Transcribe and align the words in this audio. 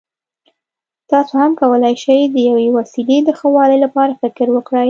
تاسو 1.11 1.33
هم 1.43 1.51
کولای 1.61 1.95
شئ 2.03 2.19
د 2.33 2.35
یوې 2.49 2.67
وسیلې 2.77 3.17
د 3.23 3.29
ښه 3.39 3.47
والي 3.55 3.77
لپاره 3.85 4.19
فکر 4.21 4.47
وکړئ. 4.51 4.79